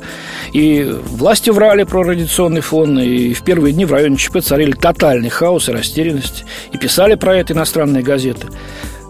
И 0.51 0.83
власти 1.05 1.51
врали 1.51 1.83
про 1.83 2.01
радиационный 2.01 2.61
фон, 2.61 2.97
и 2.97 3.33
в 3.35 3.43
первые 3.43 3.71
дни 3.71 3.85
в 3.85 3.91
районе 3.91 4.17
ЧП 4.17 4.39
царили 4.41 4.71
тотальный 4.71 5.29
хаос 5.29 5.69
и 5.69 5.71
растерянность. 5.71 6.43
И 6.71 6.79
писали 6.79 7.13
про 7.13 7.37
это 7.37 7.53
иностранные 7.53 8.01
газеты 8.01 8.47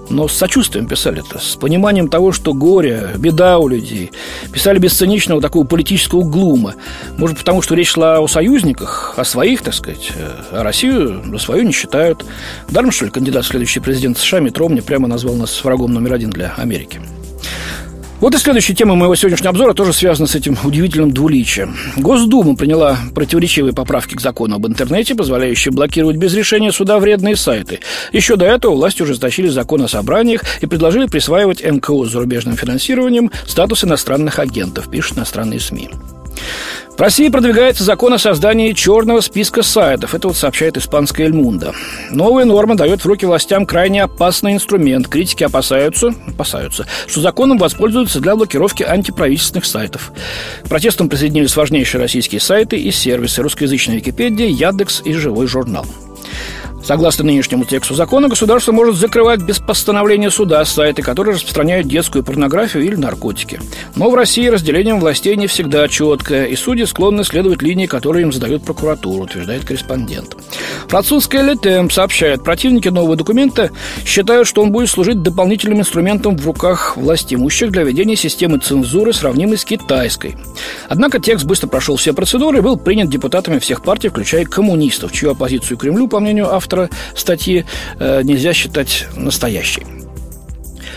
но 0.10 0.28
с 0.28 0.34
сочувствием 0.34 0.88
писали 0.88 1.24
это, 1.26 1.40
с 1.40 1.56
пониманием 1.56 2.08
того, 2.08 2.32
что 2.32 2.54
горе, 2.54 3.12
беда 3.18 3.58
у 3.58 3.68
людей. 3.68 4.12
Писали 4.52 4.80
без 4.80 4.94
циничного 4.94 5.42
такого 5.42 5.66
политического 5.66 6.24
глума. 6.24 6.76
Может, 7.18 7.40
потому 7.40 7.62
что 7.62 7.76
речь 7.76 7.92
шла 7.92 8.20
о 8.20 8.28
союзниках, 8.28 9.14
о 9.18 9.24
своих, 9.24 9.62
так 9.62 9.74
сказать, 9.74 10.12
а 10.52 10.64
Россию 10.64 11.24
за 11.32 11.38
свою 11.38 11.64
не 11.64 11.72
считают. 11.72 12.26
Даром, 12.70 12.92
что 12.92 13.06
ли, 13.06 13.12
кандидат 13.12 13.46
в 13.46 13.48
следующий 13.48 13.80
президент 13.80 14.18
США 14.18 14.40
Митро 14.40 14.68
мне 14.68 14.82
прямо 14.82 15.08
назвал 15.08 15.36
нас 15.36 15.64
врагом 15.64 15.94
номер 15.94 16.14
один 16.14 16.30
для 16.30 16.54
Америки. 16.58 17.02
Вот 18.24 18.34
и 18.34 18.38
следующая 18.38 18.74
тема 18.74 18.96
моего 18.96 19.16
сегодняшнего 19.16 19.50
обзора 19.50 19.74
тоже 19.74 19.92
связана 19.92 20.28
с 20.28 20.36
этим 20.36 20.58
удивительным 20.64 21.12
двуличием. 21.12 21.76
Госдума 21.98 22.56
приняла 22.56 22.98
противоречивые 23.14 23.74
поправки 23.74 24.16
к 24.16 24.22
закону 24.22 24.56
об 24.56 24.66
интернете, 24.66 25.14
позволяющие 25.14 25.74
блокировать 25.74 26.16
без 26.16 26.34
решения 26.34 26.72
суда 26.72 27.00
вредные 27.00 27.36
сайты. 27.36 27.82
Еще 28.14 28.38
до 28.38 28.46
этого 28.46 28.76
власти 28.76 29.02
уже 29.02 29.16
стащили 29.16 29.50
закон 29.50 29.82
о 29.82 29.90
собраниях 29.90 30.42
и 30.62 30.68
предложили 30.68 31.08
присваивать 31.08 31.70
НКО 31.70 32.06
с 32.06 32.12
зарубежным 32.12 32.56
финансированием 32.56 33.30
статус 33.46 33.84
иностранных 33.84 34.40
агентов, 34.40 34.90
пишут 34.90 35.18
иностранные 35.18 35.60
СМИ. 35.60 35.90
В 36.96 37.00
России 37.00 37.28
продвигается 37.28 37.84
закон 37.84 38.14
о 38.14 38.20
создании 38.20 38.72
черного 38.74 39.22
списка 39.22 39.64
сайтов. 39.64 40.14
Это 40.14 40.28
вот 40.28 40.38
сообщает 40.38 40.78
испанская 40.78 41.26
Эльмунда. 41.26 41.74
Новая 42.12 42.46
норма 42.46 42.76
дает 42.76 43.02
в 43.02 43.08
руки 43.08 43.26
властям 43.26 43.66
крайне 43.66 44.04
опасный 44.04 44.54
инструмент. 44.54 45.08
Критики 45.08 45.44
опасаются, 45.44 46.14
опасаются, 46.28 46.86
что 47.08 47.20
законом 47.20 47.58
воспользуются 47.58 48.20
для 48.20 48.36
блокировки 48.36 48.84
антиправительственных 48.84 49.66
сайтов. 49.66 50.12
К 50.64 50.70
протестам 50.70 51.10
присоединились 51.10 51.56
важнейшие 51.56 52.00
российские 52.00 52.40
сайты 52.40 52.78
и 52.78 52.92
сервисы 52.92 53.42
русскоязычная 53.42 53.96
Википедия, 53.96 54.48
Яндекс 54.48 55.02
и 55.04 55.14
Живой 55.14 55.48
журнал. 55.48 55.88
Согласно 56.84 57.24
нынешнему 57.24 57.64
тексту 57.64 57.96
закона, 57.96 58.28
государство 58.28 58.74
может 58.74 58.98
закрывать 58.98 59.42
без 59.42 59.60
постановления 59.60 60.30
суда 60.30 60.64
сайты, 60.66 61.02
которые 61.02 61.36
распространяют 61.36 61.88
детскую 61.88 62.24
порнографию 62.24 62.84
или 62.84 62.96
наркотики. 62.96 63.62
Но 63.96 64.10
в 64.10 64.16
России 64.16 64.48
разделением 64.48 65.00
властей 65.00 65.38
не 65.38 65.48
всегда 65.48 65.88
четкое, 65.88 66.46
и 66.46 66.56
судьи 66.58 66.86
склонны 66.86 67.24
следовать 67.24 67.62
линии, 67.62 67.86
которые 67.86 68.24
им 68.24 68.34
задает 68.34 68.64
прокуратура, 68.64 69.24
утверждает 69.24 69.64
корреспондент. 69.66 70.36
Французская 70.88 71.42
Летем 71.42 71.90
сообщает, 71.90 72.44
противники 72.44 72.90
нового 72.90 73.16
документа 73.16 73.72
считают, 74.06 74.48
что 74.48 74.62
он 74.62 74.72
будет 74.72 74.90
служить 74.90 75.22
дополнительным 75.22 75.80
инструментом 75.80 76.36
в 76.36 76.46
руках 76.46 76.98
власти 76.98 77.36
имущих 77.36 77.72
для 77.72 77.84
ведения 77.84 78.18
системы 78.18 78.58
цензуры, 78.58 79.14
сравнимой 79.14 79.58
с 79.58 79.64
китайской. 79.64 80.36
Однако 80.90 81.20
текст 81.20 81.46
быстро 81.46 81.68
прошел 81.68 81.96
все 81.96 82.14
процедуры 82.14 82.58
и 82.58 82.62
был 82.62 82.76
принят 82.76 83.10
депутатами 83.10 83.60
всех 83.60 83.84
партий, 83.84 84.10
включая 84.10 84.46
коммунистов, 84.46 85.14
чью 85.14 85.32
оппозицию 85.32 85.78
Кремлю, 85.78 86.08
по 86.10 86.20
мнению 86.20 86.54
автора, 86.54 86.73
автора 86.74 86.90
статьи 87.16 87.66
э, 88.00 88.22
нельзя 88.24 88.54
считать 88.54 89.08
настоящей. 89.16 89.84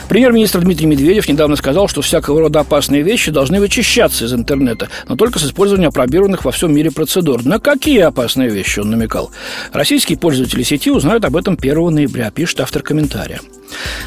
Премьер-министр 0.08 0.60
Дмитрий 0.60 0.86
Медведев 0.86 1.28
недавно 1.28 1.56
сказал, 1.56 1.88
что 1.88 2.00
всякого 2.00 2.40
рода 2.40 2.60
опасные 2.60 3.02
вещи 3.02 3.32
должны 3.32 3.58
вычищаться 3.58 4.24
из 4.24 4.32
интернета, 4.32 4.88
но 5.08 5.16
только 5.16 5.40
с 5.40 5.44
использованием 5.44 5.88
опробированных 5.88 6.44
во 6.44 6.52
всем 6.52 6.72
мире 6.72 6.92
процедур. 6.92 7.44
На 7.44 7.58
какие 7.58 8.00
опасные 8.00 8.48
вещи 8.48 8.78
он 8.78 8.90
намекал? 8.90 9.32
Российские 9.72 10.16
пользователи 10.16 10.62
сети 10.62 10.92
узнают 10.92 11.24
об 11.24 11.36
этом 11.36 11.58
1 11.60 11.90
ноября, 11.90 12.30
пишет 12.30 12.60
автор 12.60 12.82
комментария. 12.82 13.40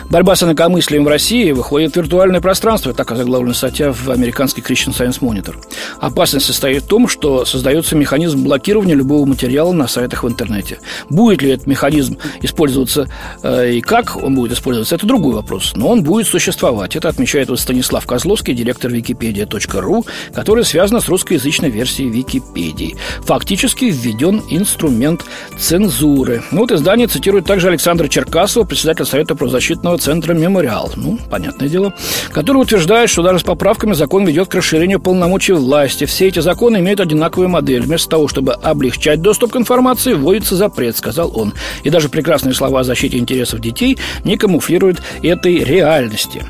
Борьба 0.09 0.35
с 0.35 0.43
инакомыслием 0.43 1.05
в 1.05 1.07
России 1.07 1.51
выходит 1.51 1.93
в 1.93 1.97
виртуальное 1.97 2.41
пространство, 2.41 2.93
так 2.93 3.11
озаглавлена 3.11 3.53
статья 3.53 3.91
в 3.91 4.09
американский 4.09 4.61
Christian 4.61 4.95
Science 4.95 5.19
Monitor. 5.19 5.55
Опасность 5.99 6.45
состоит 6.45 6.83
в 6.83 6.87
том, 6.87 7.07
что 7.07 7.45
создается 7.45 7.95
механизм 7.95 8.43
блокирования 8.43 8.95
любого 8.95 9.25
материала 9.25 9.71
на 9.71 9.87
сайтах 9.87 10.23
в 10.23 10.27
интернете. 10.27 10.79
Будет 11.09 11.41
ли 11.41 11.51
этот 11.51 11.67
механизм 11.67 12.17
использоваться 12.41 13.07
э, 13.43 13.73
и 13.73 13.81
как 13.81 14.15
он 14.15 14.35
будет 14.35 14.53
использоваться, 14.53 14.95
это 14.95 15.05
другой 15.05 15.35
вопрос. 15.35 15.73
Но 15.75 15.89
он 15.89 16.03
будет 16.03 16.27
существовать. 16.27 16.95
Это 16.95 17.09
отмечает 17.09 17.49
вот 17.49 17.59
Станислав 17.59 18.05
Козловский, 18.05 18.53
директор 18.53 18.91
Wikipedia.ru, 18.91 20.07
который 20.33 20.65
связан 20.65 21.01
с 21.01 21.07
русскоязычной 21.07 21.69
версией 21.69 22.09
Википедии. 22.09 22.97
Фактически 23.21 23.85
введен 23.85 24.41
инструмент 24.49 25.25
цензуры. 25.57 26.43
Ну, 26.51 26.61
вот 26.61 26.71
издание 26.71 27.07
цитирует 27.07 27.45
также 27.45 27.67
Александра 27.67 28.07
Черкасова, 28.07 28.63
председатель 28.63 29.05
Совета 29.05 29.35
правозащитного 29.49 29.97
центра 29.97 30.33
«Мемориал», 30.35 30.91
ну, 30.95 31.17
понятное 31.29 31.67
дело, 31.67 31.93
который 32.31 32.61
утверждает, 32.61 33.09
что 33.09 33.23
даже 33.23 33.39
с 33.39 33.43
поправками 33.43 33.93
закон 33.93 34.23
ведет 34.25 34.47
к 34.47 34.53
расширению 34.53 34.99
полномочий 34.99 35.53
власти. 35.53 36.05
Все 36.05 36.27
эти 36.27 36.39
законы 36.39 36.77
имеют 36.77 36.99
одинаковую 36.99 37.49
модель. 37.49 37.81
Вместо 37.81 38.09
того, 38.09 38.27
чтобы 38.27 38.53
облегчать 38.53 39.21
доступ 39.21 39.53
к 39.53 39.55
информации, 39.55 40.13
вводится 40.13 40.55
запрет, 40.55 40.95
сказал 40.97 41.31
он. 41.35 41.53
И 41.83 41.89
даже 41.89 42.09
прекрасные 42.09 42.53
слова 42.53 42.81
о 42.81 42.83
защите 42.83 43.17
интересов 43.17 43.59
детей 43.59 43.97
не 44.23 44.37
камуфлируют 44.37 45.01
этой 45.23 45.63
реальности. 45.63 46.45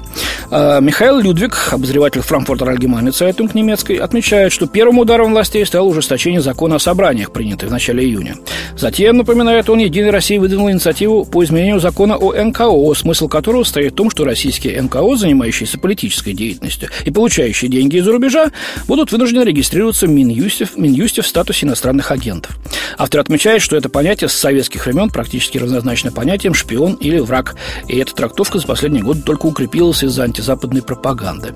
А, 0.51 0.79
Михаил 0.79 1.19
Людвиг, 1.19 1.69
обозреватель 1.71 2.21
Франкфуртер 2.21 2.69
Альгемайне 2.69 3.11
Цайтунг 3.11 3.53
немецкой, 3.53 3.97
отмечает, 3.97 4.51
что 4.51 4.67
первым 4.67 4.99
ударом 4.99 5.31
властей 5.31 5.65
стало 5.65 5.87
ужесточение 5.87 6.41
закона 6.41 6.75
о 6.75 6.79
собраниях, 6.79 7.31
принятый 7.31 7.69
в 7.69 7.71
начале 7.71 8.03
июня. 8.03 8.35
Затем, 8.75 9.17
напоминает 9.17 9.69
он, 9.69 9.79
Единая 9.79 10.11
Россия 10.11 10.39
выдвинула 10.39 10.71
инициативу 10.71 11.23
по 11.23 11.43
изменению 11.43 11.79
закона 11.79 12.17
о 12.17 12.33
НКО, 12.33 12.88
смысл 12.93 13.27
которого 13.27 13.63
стоит 13.63 13.93
в 13.93 13.95
том, 13.95 14.09
что 14.09 14.25
российские 14.25 14.81
НКО, 14.81 15.15
занимающиеся 15.15 15.79
политической 15.79 16.33
деятельностью 16.33 16.89
и 17.05 17.11
получающие 17.11 17.69
деньги 17.69 17.97
из-за 17.97 18.11
рубежа, 18.11 18.51
будут 18.87 19.11
вынуждены 19.11 19.43
регистрироваться 19.43 20.07
в 20.07 20.09
Минюсте, 20.09 20.65
в 20.65 20.77
Минюсте 20.77 21.21
в 21.21 21.27
статусе 21.27 21.65
иностранных 21.65 22.11
агентов. 22.11 22.57
Автор 22.97 23.21
отмечает, 23.21 23.61
что 23.61 23.75
это 23.77 23.89
понятие 23.89 24.29
с 24.29 24.33
советских 24.33 24.85
времен 24.85 25.09
практически 25.09 25.57
равнозначно 25.57 26.11
понятием 26.11 26.53
«шпион» 26.53 26.93
или 26.95 27.19
«враг», 27.19 27.55
и 27.87 27.97
эта 27.97 28.13
трактовка 28.13 28.59
за 28.59 28.67
последние 28.67 29.03
годы 29.03 29.21
только 29.21 29.45
укрепилась 29.45 30.03
из-за 30.03 30.23
антизападной 30.23 30.81
пропаганды. 30.81 31.53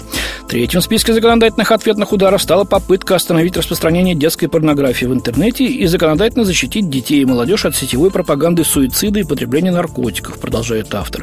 Третьим 0.48 0.82
в 0.82 0.84
списке 0.84 1.14
законодательных 1.14 1.72
ответных 1.72 2.12
ударов 2.12 2.42
стала 2.42 2.64
попытка 2.64 3.16
остановить 3.16 3.58
распространение 3.58 4.16
детской 4.16 4.48
порнографии 4.48 5.06
в 5.06 5.14
интернете 5.14 5.66
и 5.66 5.86
законодательно 5.88 6.46
защитить 6.46 6.90
детей 6.90 7.22
и 7.22 7.26
молодежь 7.26 7.66
от 7.66 7.76
сетевой 7.76 8.12
пропаганды 8.12 8.64
суицида 8.64 9.20
и 9.20 9.24
потребления 9.24 9.72
наркотиков, 9.72 10.40
продолжает 10.40 10.94
автор. 10.94 11.23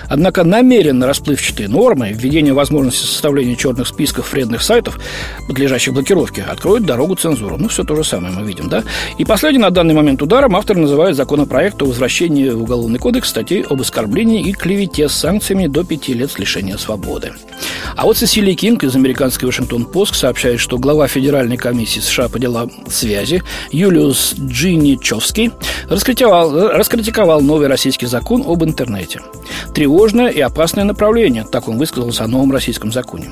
Однако 0.11 0.43
намеренно 0.43 1.07
расплывчатые 1.07 1.69
нормы, 1.69 2.11
введение 2.11 2.51
возможности 2.51 3.05
составления 3.05 3.55
черных 3.55 3.87
списков 3.87 4.33
вредных 4.33 4.61
сайтов, 4.61 4.99
подлежащих 5.47 5.93
блокировке, 5.93 6.41
откроют 6.41 6.85
дорогу 6.85 7.15
цензуру. 7.15 7.55
Ну, 7.57 7.69
все 7.69 7.85
то 7.85 7.95
же 7.95 8.03
самое 8.03 8.33
мы 8.33 8.45
видим, 8.45 8.67
да? 8.67 8.83
И 9.17 9.23
последний 9.23 9.61
на 9.61 9.69
данный 9.69 9.93
момент 9.93 10.21
ударом 10.21 10.57
автор 10.57 10.75
называет 10.75 11.15
законопроект 11.15 11.81
о 11.81 11.85
возвращении 11.85 12.49
в 12.49 12.61
Уголовный 12.61 12.99
кодекс 12.99 13.29
статей 13.29 13.61
об 13.61 13.79
оскорблении 13.79 14.49
и 14.49 14.51
клевете 14.51 15.07
с 15.07 15.13
санкциями 15.13 15.67
до 15.67 15.85
пяти 15.85 16.13
лет 16.13 16.29
с 16.29 16.37
лишения 16.37 16.75
свободы. 16.75 17.31
А 17.95 18.03
вот 18.03 18.17
Сесилия 18.17 18.53
Кинг 18.55 18.83
из 18.83 18.93
американской 18.95 19.47
Вашингтон-Пост 19.47 20.15
сообщает, 20.15 20.59
что 20.59 20.77
глава 20.77 21.07
Федеральной 21.07 21.55
комиссии 21.55 22.01
США 22.01 22.27
по 22.27 22.37
делам 22.37 22.69
связи 22.89 23.43
Юлиус 23.71 24.35
Джиничевский 24.37 25.51
раскритиковал, 25.89 26.69
раскритиковал 26.69 27.39
новый 27.39 27.67
российский 27.67 28.07
закон 28.07 28.43
об 28.45 28.63
интернете. 28.65 29.21
Тревожное 30.01 30.29
и 30.29 30.39
опасное 30.39 30.83
направление, 30.83 31.45
так 31.45 31.67
он 31.67 31.77
высказался 31.77 32.23
о 32.23 32.27
новом 32.27 32.51
российском 32.51 32.91
законе. 32.91 33.27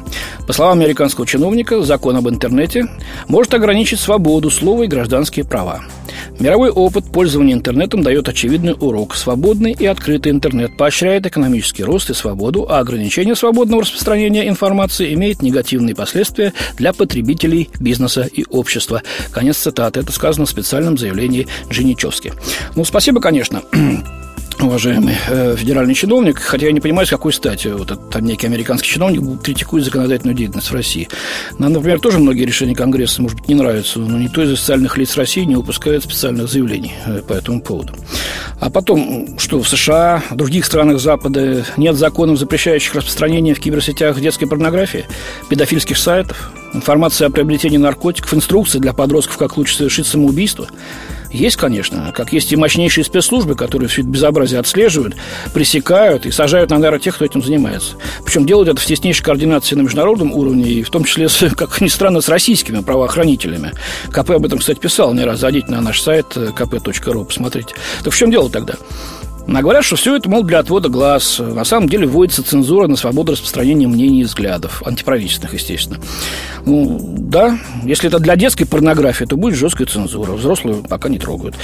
По 0.45 0.53
словам 0.53 0.77
американского 0.77 1.25
чиновника, 1.25 1.81
закон 1.81 2.15
об 2.15 2.29
интернете 2.29 2.85
может 3.27 3.55
ограничить 3.55 3.99
свободу 3.99 4.51
слова 4.51 4.83
и 4.83 4.87
гражданские 4.87 5.45
права. 5.45 5.81
Мировой 6.37 6.69
опыт 6.69 7.05
пользования 7.11 7.55
интернетом 7.55 8.03
дает 8.03 8.29
очевидный 8.29 8.75
урок. 8.79 9.15
Свободный 9.15 9.71
и 9.71 9.87
открытый 9.87 10.31
интернет 10.31 10.77
поощряет 10.77 11.25
экономический 11.25 11.83
рост 11.83 12.11
и 12.11 12.13
свободу, 12.13 12.67
а 12.69 12.77
ограничение 12.77 13.35
свободного 13.35 13.81
распространения 13.81 14.47
информации 14.47 15.11
имеет 15.15 15.41
негативные 15.41 15.95
последствия 15.95 16.53
для 16.77 16.93
потребителей, 16.93 17.71
бизнеса 17.79 18.29
и 18.31 18.45
общества. 18.47 19.01
Конец 19.31 19.57
цитаты. 19.57 20.01
Это 20.01 20.11
сказано 20.11 20.45
в 20.45 20.49
специальном 20.51 20.99
заявлении 20.99 21.47
Джиничевски. 21.71 22.31
Ну, 22.75 22.85
спасибо, 22.85 23.19
конечно 23.21 23.63
уважаемый 24.67 25.15
э, 25.27 25.55
федеральный 25.55 25.93
чиновник, 25.93 26.39
хотя 26.39 26.67
я 26.67 26.71
не 26.71 26.79
понимаю, 26.79 27.07
с 27.07 27.09
какой 27.09 27.33
стати 27.33 27.67
вот 27.67 27.91
этот 27.91 28.21
некий 28.21 28.47
американский 28.47 28.89
чиновник 28.89 29.41
критикует 29.41 29.85
законодательную 29.85 30.35
деятельность 30.35 30.69
в 30.69 30.73
России. 30.73 31.07
Нам, 31.57 31.73
например, 31.73 31.99
тоже 31.99 32.19
многие 32.19 32.45
решения 32.45 32.75
Конгресса, 32.75 33.21
может 33.21 33.39
быть, 33.39 33.47
не 33.47 33.55
нравятся, 33.55 33.99
но 33.99 34.17
никто 34.17 34.43
из 34.43 34.51
официальных 34.51 34.97
лиц 34.97 35.15
России 35.15 35.43
не 35.43 35.55
выпускает 35.55 36.03
специальных 36.03 36.49
заявлений 36.49 36.93
э, 37.05 37.21
по 37.21 37.33
этому 37.33 37.61
поводу. 37.61 37.93
А 38.59 38.69
потом, 38.69 39.37
что 39.37 39.61
в 39.61 39.67
США, 39.67 40.23
в 40.29 40.35
других 40.35 40.65
странах 40.65 40.99
Запада 40.99 41.65
нет 41.77 41.95
законов, 41.95 42.37
запрещающих 42.37 42.95
распространение 42.95 43.55
в 43.55 43.59
киберсетях 43.59 44.19
детской 44.19 44.45
порнографии, 44.45 45.05
педофильских 45.49 45.97
сайтов, 45.97 46.51
информации 46.73 47.25
о 47.25 47.29
приобретении 47.29 47.77
наркотиков, 47.77 48.33
инструкции 48.33 48.79
для 48.79 48.93
подростков, 48.93 49.37
как 49.37 49.57
лучше 49.57 49.77
совершить 49.77 50.07
самоубийство– 50.07 50.67
есть, 51.31 51.57
конечно, 51.57 52.11
как 52.15 52.33
есть 52.33 52.51
и 52.51 52.55
мощнейшие 52.55 53.03
спецслужбы, 53.03 53.55
которые 53.55 53.87
все 53.87 54.01
это 54.01 54.09
безобразие 54.09 54.59
отслеживают, 54.59 55.15
пресекают 55.53 56.25
и 56.25 56.31
сажают 56.31 56.71
на 56.71 56.77
нары 56.77 56.99
тех, 56.99 57.15
кто 57.15 57.25
этим 57.25 57.43
занимается. 57.43 57.95
Причем 58.25 58.45
делают 58.45 58.69
это 58.69 58.81
в 58.81 58.85
теснейшей 58.85 59.23
координации 59.23 59.75
на 59.75 59.81
международном 59.81 60.31
уровне, 60.33 60.69
и 60.69 60.83
в 60.83 60.89
том 60.89 61.03
числе, 61.03 61.27
как 61.55 61.81
ни 61.81 61.87
странно, 61.87 62.21
с 62.21 62.29
российскими 62.29 62.81
правоохранителями. 62.81 63.73
КП 64.11 64.31
об 64.31 64.45
этом, 64.45 64.59
кстати, 64.59 64.79
писал 64.79 65.13
не 65.13 65.23
раз. 65.23 65.39
Зайдите 65.39 65.71
на 65.71 65.81
наш 65.81 66.01
сайт 66.01 66.35
э, 66.35 66.47
kp.ru, 66.55 67.25
посмотрите. 67.25 67.75
Так 68.03 68.13
в 68.13 68.17
чем 68.17 68.31
дело 68.31 68.49
тогда? 68.49 68.75
Но 69.49 69.61
говорят, 69.61 69.83
что 69.83 69.95
все 69.95 70.15
это, 70.15 70.29
мол, 70.29 70.43
для 70.43 70.59
отвода 70.59 70.89
глаз. 70.89 71.39
На 71.39 71.65
самом 71.65 71.89
деле 71.89 72.05
вводится 72.05 72.43
цензура 72.43 72.85
на 72.85 72.95
свободу 72.95 73.31
распространения 73.31 73.87
мнений 73.87 74.21
и 74.21 74.23
взглядов. 74.23 74.83
Антиправительственных, 74.85 75.55
естественно. 75.55 75.99
Ну, 76.67 76.99
да, 77.17 77.57
если 77.83 78.09
это 78.09 78.19
для 78.19 78.35
детской 78.35 78.65
порнографии, 78.65 79.25
то 79.25 79.37
будет 79.37 79.55
жесткая 79.55 79.87
цензура. 79.87 80.33
Взрослую 80.33 80.83
пока 80.83 81.09
не 81.09 81.17
трогают. 81.17 81.55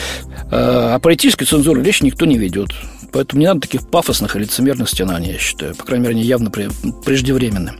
А 0.51 0.95
о 0.95 0.99
политической 0.99 1.45
цензуре 1.45 1.83
речь 1.83 2.01
никто 2.01 2.25
не 2.25 2.39
ведет. 2.39 2.71
Поэтому 3.15 3.39
не 3.39 3.47
надо 3.47 3.61
таких 3.61 3.87
пафосных 3.87 4.35
и 4.35 4.39
лицемерных 4.39 4.89
стенаний, 4.89 5.31
я 5.31 5.37
считаю. 5.37 5.73
По 5.73 5.85
крайней 5.85 6.03
мере, 6.03 6.15
они 6.17 6.25
явно 6.25 6.51
преждевременны. 6.51 7.71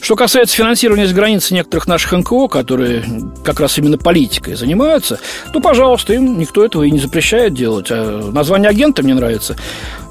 Что 0.00 0.14
касается 0.14 0.54
финансирования 0.54 1.08
с 1.08 1.12
границы 1.12 1.52
некоторых 1.52 1.88
наших 1.88 2.12
НКО, 2.12 2.46
которые 2.46 3.02
как 3.44 3.58
раз 3.58 3.76
именно 3.76 3.98
политикой 3.98 4.54
занимаются, 4.54 5.18
то, 5.52 5.58
пожалуйста, 5.58 6.12
им 6.12 6.38
никто 6.38 6.64
этого 6.64 6.84
и 6.84 6.92
не 6.92 7.00
запрещает 7.00 7.54
делать. 7.54 7.88
А 7.90 8.30
название 8.30 8.70
агента 8.70 9.02
мне 9.02 9.14
нравится. 9.14 9.56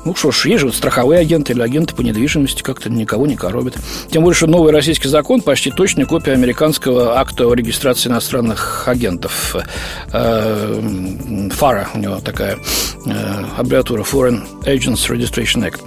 Ну 0.07 0.15
что 0.15 0.31
ж, 0.31 0.45
есть 0.45 0.61
же 0.61 0.67
вот 0.67 0.75
страховые 0.75 1.19
агенты 1.19 1.51
или 1.51 1.61
агенты 1.61 1.93
по 1.93 1.99
недвижимости, 1.99 2.63
как-то 2.63 2.89
никого 2.89 3.27
не 3.27 3.35
коробит. 3.35 3.75
Тем 4.09 4.23
более, 4.23 4.37
что 4.37 4.47
новый 4.47 4.71
российский 4.71 5.09
закон 5.09 5.41
почти 5.41 5.69
точная 5.69 6.05
копия 6.05 6.31
американского 6.31 7.19
акта 7.19 7.45
о 7.45 7.53
регистрации 7.53 8.07
иностранных 8.07 8.87
агентов. 8.87 9.57
Э, 10.13 11.49
ФАРА 11.51 11.89
у 11.93 11.97
него 11.97 12.21
такая 12.21 12.57
э, 13.05 13.45
аббревиатура 13.57 14.03
Foreign 14.03 14.43
Agents 14.63 15.09
Registration 15.09 15.69
Act. 15.69 15.81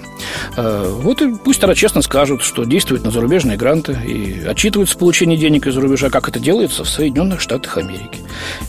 Э, 0.57 0.89
вот 0.89 1.23
и 1.23 1.35
пусть 1.35 1.61
тогда 1.61 1.75
честно 1.75 2.03
скажут, 2.03 2.43
что 2.43 2.65
действуют 2.65 3.05
на 3.05 3.11
зарубежные 3.11 3.57
гранты 3.57 3.99
и 4.07 4.45
отчитываются 4.45 4.97
в 4.97 4.99
получении 4.99 5.37
денег 5.37 5.67
из-за 5.67 5.81
рубежа, 5.81 6.11
как 6.11 6.29
это 6.29 6.39
делается 6.39 6.85
в 6.85 6.89
Соединенных 6.89 7.41
Штатах 7.41 7.79
Америки. 7.79 8.21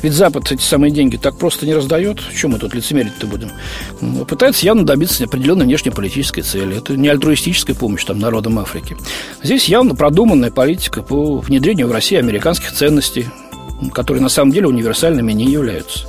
Ведь 0.01 0.13
Запад 0.13 0.51
эти 0.51 0.61
самые 0.61 0.91
деньги 0.91 1.17
так 1.17 1.37
просто 1.37 1.65
не 1.65 1.73
раздает. 1.73 2.21
Чем 2.35 2.51
мы 2.51 2.59
тут 2.59 2.73
лицемерить-то 2.73 3.27
будем? 3.27 3.51
Ну, 4.01 4.25
пытается 4.25 4.65
явно 4.65 4.85
добиться 4.85 5.23
определенной 5.23 5.65
внешнеполитической 5.65 6.41
цели. 6.41 6.77
Это 6.77 6.97
не 6.97 7.09
альтруистическая 7.09 7.75
помощь 7.75 8.05
там, 8.05 8.19
народам 8.19 8.59
Африки. 8.59 8.97
Здесь 9.43 9.65
явно 9.65 9.95
продуманная 9.95 10.51
политика 10.51 11.01
по 11.01 11.37
внедрению 11.37 11.87
в 11.87 11.91
России 11.91 12.17
американских 12.17 12.71
ценностей, 12.71 13.27
которые 13.93 14.21
на 14.21 14.29
самом 14.29 14.51
деле 14.51 14.67
универсальными 14.67 15.31
не 15.31 15.45
являются. 15.45 16.07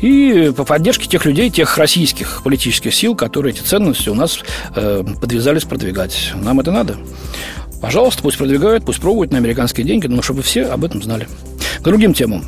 И 0.00 0.52
по 0.56 0.64
поддержке 0.64 1.08
тех 1.08 1.24
людей, 1.24 1.50
тех 1.50 1.78
российских 1.78 2.42
политических 2.42 2.94
сил, 2.94 3.14
которые 3.14 3.54
эти 3.54 3.62
ценности 3.62 4.08
у 4.08 4.14
нас 4.14 4.38
э, 4.74 5.02
подвязались 5.20 5.64
продвигать. 5.64 6.32
Нам 6.34 6.60
это 6.60 6.70
надо. 6.72 6.96
Пожалуйста, 7.80 8.22
пусть 8.22 8.38
продвигают, 8.38 8.84
пусть 8.84 9.00
пробуют 9.00 9.32
на 9.32 9.38
американские 9.38 9.86
деньги, 9.86 10.06
но 10.06 10.22
чтобы 10.22 10.42
все 10.42 10.64
об 10.64 10.84
этом 10.84 11.02
знали. 11.02 11.28
К 11.80 11.82
другим 11.82 12.14
темам. 12.14 12.44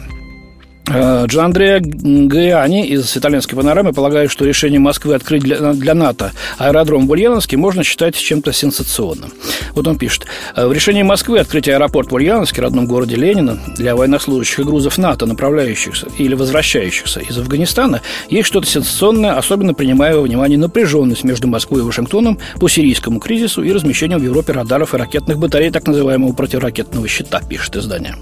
Э, 0.90 1.26
Джандреа 1.26 1.80
Гаиани 1.80 2.86
из 2.86 3.16
итальянской 3.16 3.56
панорамы 3.56 3.92
полагает, 3.92 4.30
что 4.30 4.44
решение 4.44 4.80
Москвы 4.80 5.14
открыть 5.14 5.42
для, 5.42 5.72
для 5.72 5.94
НАТО 5.94 6.32
аэродром 6.56 7.06
в 7.06 7.10
Ульяновске 7.10 7.56
можно 7.56 7.84
считать 7.84 8.16
чем-то 8.16 8.52
сенсационным. 8.52 9.32
Вот 9.74 9.86
он 9.86 9.98
пишет. 9.98 10.26
«Э, 10.56 10.66
в 10.66 10.72
решении 10.72 11.02
Москвы 11.02 11.38
открыть 11.40 11.68
аэропорт 11.68 12.10
в 12.10 12.14
Ульяновске, 12.14 12.62
родном 12.62 12.86
городе 12.86 13.16
Ленина, 13.16 13.58
для 13.76 13.96
военнослужащих 13.96 14.60
и 14.60 14.62
грузов 14.64 14.98
НАТО, 14.98 15.26
направляющихся 15.26 16.06
или 16.16 16.34
возвращающихся 16.34 17.20
из 17.20 17.36
Афганистана, 17.36 18.00
есть 18.30 18.48
что-то 18.48 18.66
сенсационное, 18.66 19.36
особенно 19.36 19.74
принимая 19.74 20.16
во 20.16 20.22
внимание 20.22 20.58
напряженность 20.58 21.24
между 21.24 21.48
Москвой 21.48 21.80
и 21.80 21.84
Вашингтоном 21.84 22.38
по 22.60 22.68
сирийскому 22.68 23.20
кризису 23.20 23.62
и 23.62 23.72
размещением 23.72 24.20
в 24.20 24.24
Европе 24.24 24.52
радаров 24.52 24.94
и 24.94 24.96
ракетных 24.96 25.38
батарей 25.38 25.70
так 25.70 25.86
называемого 25.86 26.32
противоракетного 26.32 27.06
щита, 27.08 27.40
пишет 27.48 27.76
издание. 27.76 28.16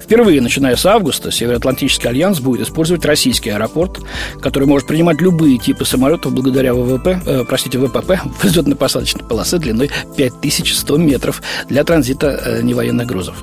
Впервые, 0.00 0.40
начиная 0.40 0.76
с 0.76 0.84
августа, 0.86 1.30
Североатлантический 1.30 1.99
Североатлантический 2.00 2.08
альянс 2.08 2.40
будет 2.40 2.66
использовать 2.66 3.04
российский 3.04 3.50
аэропорт, 3.50 4.00
который 4.40 4.66
может 4.66 4.88
принимать 4.88 5.20
любые 5.20 5.58
типы 5.58 5.84
самолетов 5.84 6.32
благодаря 6.32 6.74
ВВП, 6.74 7.20
э, 7.24 7.44
простите, 7.46 7.78
ВПП, 7.78 8.20
взлетно-посадочной 8.42 9.24
полосы 9.24 9.58
длиной 9.58 9.90
5100 10.16 10.96
метров 10.96 11.42
для 11.68 11.84
транзита 11.84 12.28
э, 12.28 12.62
невоенных 12.62 13.06
грузов. 13.06 13.36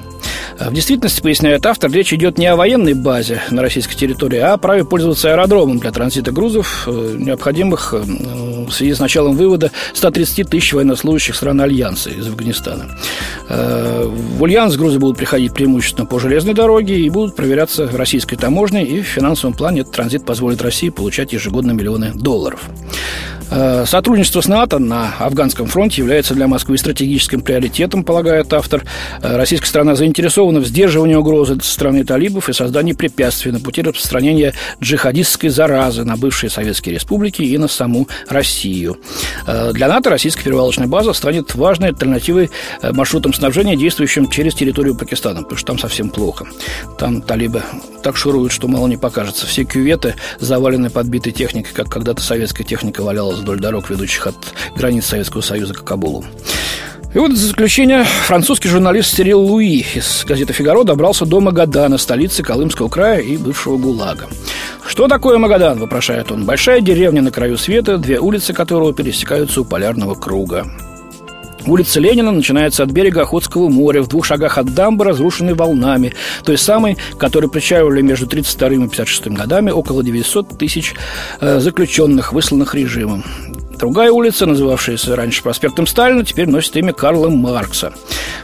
В 0.59 0.73
действительности, 0.73 1.21
поясняет 1.21 1.65
автор, 1.65 1.91
речь 1.91 2.13
идет 2.13 2.37
не 2.37 2.47
о 2.47 2.55
военной 2.55 2.93
базе 2.93 3.41
на 3.51 3.61
российской 3.61 3.95
территории, 3.95 4.39
а 4.39 4.53
о 4.53 4.57
праве 4.57 4.85
пользоваться 4.85 5.31
аэродромом 5.31 5.79
для 5.79 5.91
транзита 5.91 6.31
грузов, 6.31 6.87
э, 6.87 7.15
необходимых 7.17 7.93
э, 7.93 8.01
в 8.01 8.71
связи 8.71 8.93
с 8.93 8.99
началом 8.99 9.35
вывода 9.35 9.71
130 9.93 10.49
тысяч 10.49 10.73
военнослужащих 10.73 11.35
стран 11.35 11.61
Альянса 11.61 12.09
из 12.09 12.27
Афганистана. 12.27 12.97
Э, 13.49 14.05
в 14.07 14.41
Ульяновск 14.41 14.77
грузы 14.77 14.99
будут 14.99 15.17
приходить 15.17 15.53
преимущественно 15.53 16.05
по 16.05 16.19
железной 16.19 16.53
дороге 16.53 16.99
и 16.99 17.09
будут 17.09 17.35
проверяться 17.35 17.87
российской 17.91 18.35
таможней, 18.35 18.83
и 18.83 19.01
в 19.01 19.05
финансовом 19.05 19.55
плане 19.55 19.81
этот 19.81 19.93
транзит 19.93 20.25
позволит 20.25 20.61
России 20.61 20.89
получать 20.89 21.33
ежегодно 21.33 21.71
миллионы 21.71 22.11
долларов. 22.13 22.61
Э, 23.49 23.85
сотрудничество 23.85 24.41
с 24.41 24.47
НАТО 24.47 24.79
на 24.79 25.15
афганском 25.19 25.67
фронте 25.67 26.01
является 26.01 26.33
для 26.33 26.47
Москвы 26.47 26.77
стратегическим 26.77 27.41
приоритетом, 27.41 28.03
полагает 28.03 28.53
автор. 28.53 28.83
Э, 29.21 29.37
российская 29.37 29.67
страна 29.67 29.95
заинтересована 29.95 30.59
в 30.59 30.67
сдерживании 30.67 31.15
угрозы 31.15 31.57
со 31.61 31.71
стороны 31.71 32.03
талибов 32.03 32.49
и 32.49 32.53
создании 32.53 32.93
препятствий 32.93 33.51
на 33.51 33.59
пути 33.59 33.81
распространения 33.81 34.53
джихадистской 34.81 35.49
заразы 35.49 36.03
на 36.03 36.17
бывшие 36.17 36.49
советские 36.49 36.95
республики 36.95 37.41
и 37.41 37.57
на 37.57 37.67
саму 37.67 38.07
Россию. 38.27 38.97
Э, 39.45 39.71
для 39.73 39.87
НАТО 39.87 40.09
российская 40.09 40.43
перевалочная 40.43 40.87
база 40.87 41.13
станет 41.13 41.55
важной 41.55 41.89
альтернативой 41.89 42.49
маршрутам 42.81 43.33
снабжения, 43.33 43.75
действующим 43.75 44.29
через 44.29 44.55
территорию 44.55 44.95
Пакистана, 44.95 45.43
потому 45.43 45.57
что 45.57 45.67
там 45.67 45.79
совсем 45.79 46.09
плохо. 46.09 46.45
Там 46.97 47.21
талибы 47.21 47.63
так 48.03 48.17
шуруют, 48.17 48.51
что 48.51 48.67
мало 48.67 48.87
не 48.87 48.97
покажется. 48.97 49.45
Все 49.45 49.63
кюветы 49.63 50.15
завалены 50.39 50.89
подбитой 50.89 51.33
техникой, 51.33 51.73
как 51.73 51.89
когда-то 51.89 52.21
советская 52.21 52.65
техника 52.65 53.01
валялась 53.01 53.36
вдоль 53.37 53.59
дорог, 53.59 53.89
ведущих 53.89 54.27
от 54.27 54.35
границ 54.75 55.05
Советского 55.05 55.41
Союза 55.41 55.73
к 55.73 55.83
Кабулу. 55.83 56.25
И 57.13 57.19
вот 57.19 57.31
за 57.31 57.47
заключение 57.47 58.03
французский 58.03 58.69
журналист 58.69 59.15
Сирил 59.15 59.39
Луи 59.39 59.85
из 59.95 60.25
газеты 60.25 60.53
«Фигаро» 60.53 60.83
добрался 60.83 61.25
до 61.25 61.39
Магадана, 61.39 61.97
столицы 61.97 62.43
Колымского 62.43 62.89
края 62.89 63.21
и 63.21 63.37
бывшего 63.37 63.77
ГУЛАГа. 63.77 64.27
«Что 64.85 65.07
такое 65.07 65.37
Магадан?»– 65.37 65.79
вопрошает 65.79 66.31
он. 66.31 66.45
«Большая 66.45 66.81
деревня 66.81 67.21
на 67.21 67.31
краю 67.31 67.57
света, 67.57 67.97
две 67.97 68.19
улицы 68.19 68.53
которого 68.53 68.93
пересекаются 68.93 69.61
у 69.61 69.65
полярного 69.65 70.15
круга». 70.15 70.65
Улица 71.67 71.99
Ленина 71.99 72.31
начинается 72.31 72.83
от 72.83 72.91
берега 72.91 73.23
Охотского 73.23 73.67
моря, 73.67 74.01
в 74.01 74.07
двух 74.07 74.25
шагах 74.25 74.57
от 74.57 74.73
дамбы, 74.73 75.03
разрушенной 75.03 75.53
волнами, 75.53 76.13
той 76.45 76.57
самой, 76.57 76.97
которой 77.19 77.49
причаливали 77.49 78.01
между 78.01 78.25
32 78.25 78.69
и 78.69 78.87
56 78.87 79.27
годами 79.27 79.69
около 79.71 80.01
900 80.01 80.57
тысяч 80.57 80.95
э, 81.41 81.59
заключенных, 81.59 82.31
высланных 82.31 82.73
режимом. 82.73 83.25
Другая 83.77 84.11
улица, 84.11 84.47
называвшаяся 84.47 85.15
раньше 85.15 85.43
проспектом 85.43 85.85
Сталина, 85.85 86.25
теперь 86.25 86.49
носит 86.49 86.75
имя 86.77 86.93
Карла 86.93 87.29
Маркса. 87.29 87.93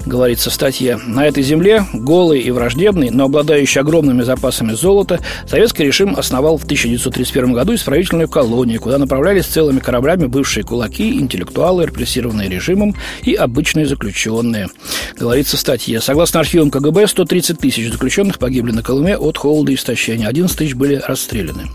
Говорится 0.05 0.51
в 0.51 0.53
статье. 0.53 0.99
На 1.07 1.25
этой 1.25 1.41
земле, 1.41 1.85
голый 1.91 2.41
и 2.41 2.51
враждебный, 2.51 3.09
но 3.09 3.25
обладающий 3.25 3.81
огромными 3.81 4.21
запасами 4.21 4.73
золота, 4.73 5.19
советский 5.47 5.85
режим 5.85 6.15
основал 6.15 6.57
в 6.57 6.65
1931 6.65 7.53
году 7.53 7.73
исправительную 7.73 8.29
колонию, 8.29 8.79
куда 8.79 8.99
направлялись 8.99 9.45
целыми 9.45 9.79
кораблями 9.79 10.27
бывшие 10.27 10.63
кулаки, 10.63 11.19
интеллектуалы, 11.19 11.85
репрессированные 11.85 12.47
режимом 12.47 12.95
и 13.23 13.33
обычные 13.33 13.87
заключенные. 13.87 14.69
Говорится 15.17 15.57
в 15.57 15.59
статье. 15.59 15.99
Согласно 15.99 16.41
архивам 16.41 16.69
КГБ, 16.69 17.07
130 17.07 17.57
тысяч 17.57 17.91
заключенных 17.91 18.37
погибли 18.37 18.71
на 18.71 18.83
Колыме 18.83 19.17
от 19.17 19.37
холода 19.37 19.71
и 19.71 19.75
истощения, 19.75 20.27
11 20.27 20.55
тысяч 20.55 20.75
были 20.75 21.01
расстреляны. 21.07 21.69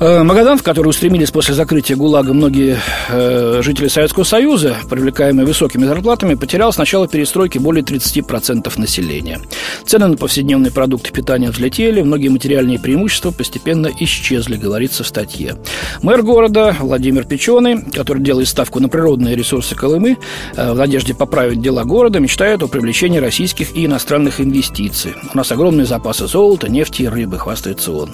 Э, 0.00 0.22
Магадан, 0.22 0.58
в 0.58 0.62
который 0.62 0.88
устремились 0.88 1.30
после 1.30 1.54
закрытия 1.54 1.96
ГУЛАГа 1.96 2.32
многие 2.32 2.78
э, 3.08 3.60
жители 3.62 3.88
Советского 3.88 4.24
Союза, 4.24 4.76
привлекаемые 4.88 5.46
высокими 5.46 5.84
зарплатами, 5.84 6.34
потерял 6.34 6.72
с 6.72 6.78
начала 6.78 7.06
перестройки 7.06 7.58
более 7.58 7.84
30% 7.84 8.80
населения. 8.80 9.40
Цены 9.84 10.08
на 10.08 10.16
повседневные 10.16 10.72
продукты 10.72 11.12
питания 11.12 11.50
взлетели, 11.50 12.02
многие 12.02 12.28
материальные 12.28 12.78
преимущества 12.78 13.30
постепенно 13.30 13.90
исчезли, 14.00 14.56
говорится 14.56 15.04
в 15.04 15.06
статье. 15.06 15.56
Мэр 16.02 16.22
города 16.22 16.76
Владимир 16.80 17.24
Печеный, 17.24 17.82
который 17.82 18.22
делает 18.22 18.48
ставку 18.48 18.80
на 18.80 18.88
природные 18.88 19.36
ресурсы 19.36 19.74
Колымы, 19.74 20.18
э, 20.56 20.72
в 20.72 20.76
надежде 20.76 21.14
поправить 21.14 21.60
дела 21.60 21.84
города, 21.84 22.18
мечтает 22.18 22.62
о 22.62 22.68
привлечении 22.68 23.18
российских 23.18 23.76
и 23.76 23.86
иностранных 23.86 24.40
инвестиций. 24.40 25.14
У 25.32 25.36
нас 25.36 25.52
огромные 25.52 25.86
запасы 25.86 26.26
золота, 26.26 26.68
нефти 26.68 27.02
и 27.02 27.06
рыбы, 27.08 27.38
хвастается 27.38 27.92
он. 27.92 28.10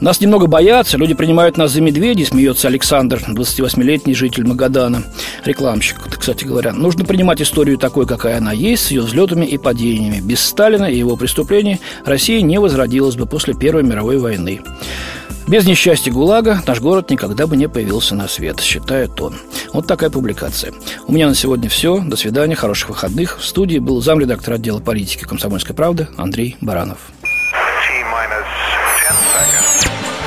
Нас 0.00 0.18
немного 0.20 0.46
боятся, 0.46 0.96
люди 0.96 1.12
принимают 1.12 1.58
нас 1.58 1.72
за 1.72 1.82
медведей, 1.82 2.24
смеется 2.24 2.68
Александр, 2.68 3.22
28-летний 3.28 4.14
житель 4.14 4.46
Магадана, 4.46 5.02
рекламщик, 5.44 5.98
кстати 6.18 6.44
говоря. 6.44 6.72
Нужно 6.72 7.04
принимать 7.04 7.42
историю 7.42 7.76
такой, 7.76 8.06
какая 8.06 8.38
она 8.38 8.52
есть, 8.52 8.86
с 8.86 8.90
ее 8.90 9.02
взлетами 9.02 9.44
и 9.44 9.58
падениями. 9.58 10.20
Без 10.20 10.40
Сталина 10.40 10.86
и 10.86 10.96
его 10.96 11.16
преступлений 11.16 11.80
Россия 12.06 12.40
не 12.40 12.58
возродилась 12.58 13.16
бы 13.16 13.26
после 13.26 13.52
Первой 13.52 13.82
мировой 13.82 14.16
войны. 14.16 14.62
Без 15.46 15.66
несчастья 15.66 16.10
ГУЛАГа 16.12 16.62
наш 16.66 16.80
город 16.80 17.10
никогда 17.10 17.46
бы 17.46 17.56
не 17.56 17.68
появился 17.68 18.14
на 18.14 18.26
свет, 18.26 18.60
считает 18.60 19.20
он. 19.20 19.34
Вот 19.74 19.86
такая 19.86 20.08
публикация. 20.08 20.72
У 21.08 21.12
меня 21.12 21.28
на 21.28 21.34
сегодня 21.34 21.68
все. 21.68 22.00
До 22.00 22.16
свидания, 22.16 22.54
хороших 22.54 22.88
выходных. 22.88 23.38
В 23.38 23.44
студии 23.44 23.78
был 23.78 24.00
замредактор 24.00 24.54
отдела 24.54 24.80
политики 24.80 25.24
«Комсомольской 25.24 25.74
правды» 25.74 26.08
Андрей 26.16 26.56
Баранов. 26.60 26.98